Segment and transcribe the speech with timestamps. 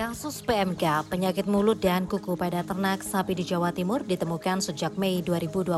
[0.00, 5.20] Kasus PMK, penyakit mulut dan kuku pada ternak sapi di Jawa Timur ditemukan sejak Mei
[5.20, 5.76] 2022.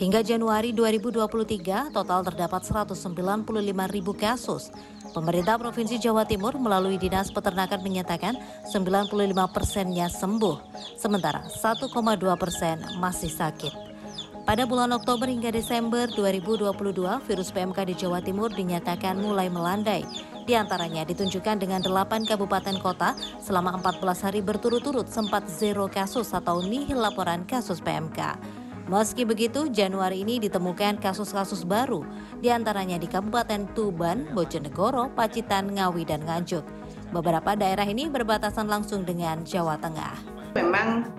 [0.00, 3.44] Hingga Januari 2023, total terdapat 195
[3.92, 4.72] ribu kasus.
[5.12, 8.32] Pemerintah Provinsi Jawa Timur melalui Dinas Peternakan menyatakan
[8.72, 9.12] 95
[9.52, 10.56] persennya sembuh,
[10.96, 11.84] sementara 1,2
[12.40, 13.76] persen masih sakit.
[14.48, 16.64] Pada bulan Oktober hingga Desember 2022,
[17.28, 20.00] virus PMK di Jawa Timur dinyatakan mulai melandai.
[20.48, 26.64] Di antaranya ditunjukkan dengan 8 kabupaten kota selama 14 hari berturut-turut sempat zero kasus atau
[26.64, 28.40] nihil laporan kasus PMK.
[28.88, 32.00] Meski begitu, Januari ini ditemukan kasus-kasus baru,
[32.40, 36.64] di antaranya di Kabupaten Tuban, Bojonegoro, Pacitan, Ngawi, dan Nganjuk.
[37.12, 40.16] Beberapa daerah ini berbatasan langsung dengan Jawa Tengah.
[40.56, 41.12] Memang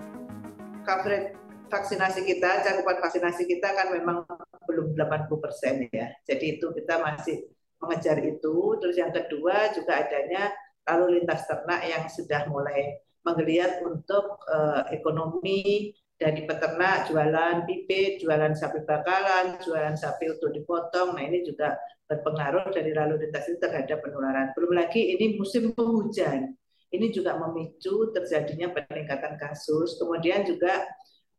[0.82, 1.38] coverage
[1.70, 4.26] vaksinasi kita, cakupan vaksinasi kita kan memang
[4.66, 6.10] belum 80 persen ya.
[6.26, 7.46] Jadi itu kita masih
[7.80, 8.76] mengejar itu.
[8.78, 10.52] Terus yang kedua juga adanya
[10.88, 18.52] lalu lintas ternak yang sudah mulai menggeliat untuk uh, ekonomi dari peternak, jualan pipit, jualan
[18.52, 21.16] sapi bakalan, jualan sapi untuk dipotong.
[21.16, 24.52] Nah ini juga berpengaruh dari lalu lintas itu terhadap penularan.
[24.52, 26.52] Belum lagi ini musim penghujan.
[26.90, 29.96] Ini juga memicu terjadinya peningkatan kasus.
[29.96, 30.84] Kemudian juga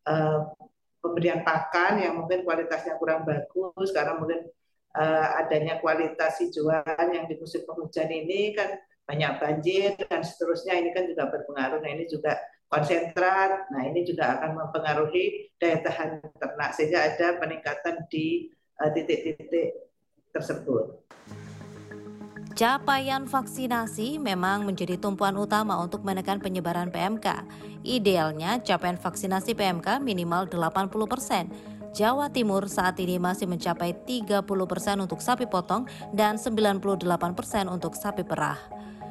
[0.07, 0.49] uh,
[1.03, 4.47] pemberian pakan yang mungkin kualitasnya kurang bagus karena mungkin
[4.95, 8.75] uh, adanya kualitas hijauan yang di musim penghujan ini kan
[9.07, 11.83] banyak banjir dan seterusnya ini kan juga berpengaruh.
[11.83, 12.39] Nah ini juga
[12.71, 13.67] konsentrat.
[13.71, 18.47] Nah ini juga akan mempengaruhi daya tahan ternak sehingga ada peningkatan di
[18.79, 19.79] eh, titik-titik uh,
[20.31, 21.03] tersebut.
[22.51, 27.47] Capaian vaksinasi memang menjadi tumpuan utama untuk menekan penyebaran PMK.
[27.81, 31.49] Idealnya capaian vaksinasi PMK minimal 80 persen.
[31.91, 35.83] Jawa Timur saat ini masih mencapai 30 persen untuk sapi potong
[36.15, 37.03] dan 98
[37.35, 38.55] persen untuk sapi perah.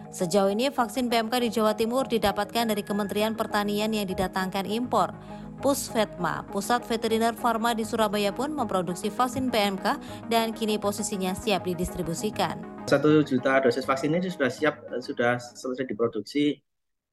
[0.08, 5.12] Sejauh ini vaksin PMK di Jawa Timur didapatkan dari Kementerian Pertanian yang didatangkan impor.
[5.60, 10.00] Pusvetma, Pusat Veteriner Farma di Surabaya pun memproduksi vaksin PMK
[10.32, 12.64] dan kini posisinya siap didistribusikan.
[12.88, 16.56] Satu juta dosis vaksin ini sudah siap, sudah selesai diproduksi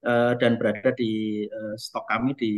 [0.07, 2.53] uh, dan berada di uh, stok kami di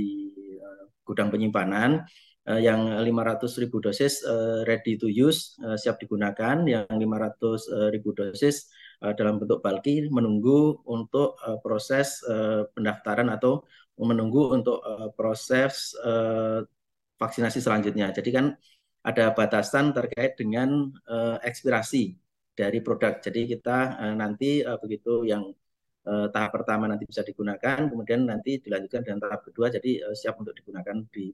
[0.62, 2.06] uh, gudang penyimpanan.
[2.50, 8.10] Uh, yang 500 ribu dosis uh, ready to use uh, siap digunakan, yang 500 ribu
[8.18, 12.20] dosis dalam bentuk bulky menunggu untuk proses
[12.76, 13.64] pendaftaran atau
[13.96, 14.84] menunggu untuk
[15.16, 15.96] proses
[17.16, 18.12] vaksinasi selanjutnya.
[18.12, 18.52] Jadi kan
[19.08, 20.92] ada batasan terkait dengan
[21.40, 22.12] ekspirasi
[22.52, 23.24] dari produk.
[23.24, 25.48] Jadi kita nanti begitu yang
[26.04, 31.08] tahap pertama nanti bisa digunakan, kemudian nanti dilanjutkan dengan tahap kedua, jadi siap untuk digunakan
[31.08, 31.32] di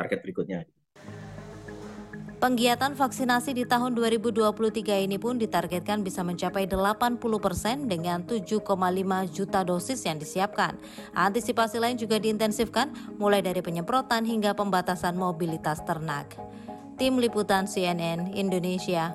[0.00, 0.64] target berikutnya.
[2.40, 8.64] Penggiatan vaksinasi di tahun 2023 ini pun ditargetkan bisa mencapai 80 persen dengan 7,5
[9.28, 10.80] juta dosis yang disiapkan.
[11.12, 16.32] Antisipasi lain juga diintensifkan mulai dari penyemprotan hingga pembatasan mobilitas ternak.
[16.96, 19.12] Tim Liputan CNN Indonesia